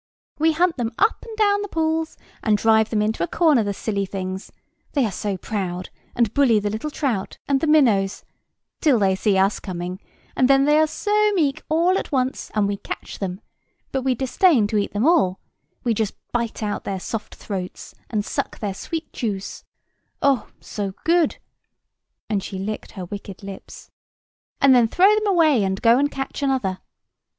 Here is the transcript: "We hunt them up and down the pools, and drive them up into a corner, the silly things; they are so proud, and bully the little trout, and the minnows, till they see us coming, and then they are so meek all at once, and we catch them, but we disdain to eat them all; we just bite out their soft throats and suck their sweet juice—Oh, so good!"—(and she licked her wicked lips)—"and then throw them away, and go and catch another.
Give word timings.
"We 0.39 0.53
hunt 0.53 0.77
them 0.77 0.93
up 0.97 1.23
and 1.23 1.37
down 1.37 1.61
the 1.61 1.67
pools, 1.67 2.17
and 2.41 2.57
drive 2.57 2.89
them 2.89 3.03
up 3.03 3.05
into 3.05 3.23
a 3.23 3.27
corner, 3.27 3.63
the 3.63 3.71
silly 3.71 4.07
things; 4.07 4.51
they 4.93 5.05
are 5.05 5.11
so 5.11 5.37
proud, 5.37 5.91
and 6.15 6.33
bully 6.33 6.57
the 6.59 6.71
little 6.71 6.89
trout, 6.89 7.37
and 7.47 7.61
the 7.61 7.67
minnows, 7.67 8.23
till 8.79 8.97
they 8.97 9.13
see 9.13 9.37
us 9.37 9.59
coming, 9.59 9.99
and 10.35 10.47
then 10.47 10.65
they 10.65 10.79
are 10.79 10.87
so 10.87 11.31
meek 11.33 11.61
all 11.69 11.99
at 11.99 12.11
once, 12.11 12.49
and 12.55 12.67
we 12.67 12.77
catch 12.77 13.19
them, 13.19 13.41
but 13.91 14.01
we 14.01 14.15
disdain 14.15 14.65
to 14.69 14.77
eat 14.79 14.91
them 14.91 15.05
all; 15.05 15.39
we 15.83 15.93
just 15.93 16.15
bite 16.31 16.63
out 16.63 16.83
their 16.83 16.99
soft 16.99 17.35
throats 17.35 17.93
and 18.09 18.25
suck 18.25 18.57
their 18.57 18.73
sweet 18.73 19.13
juice—Oh, 19.13 20.47
so 20.61 20.95
good!"—(and 21.03 22.41
she 22.41 22.57
licked 22.57 22.93
her 22.93 23.05
wicked 23.05 23.43
lips)—"and 23.43 24.73
then 24.73 24.87
throw 24.87 25.13
them 25.13 25.27
away, 25.27 25.63
and 25.63 25.79
go 25.79 25.99
and 25.99 26.09
catch 26.09 26.41
another. 26.41 26.79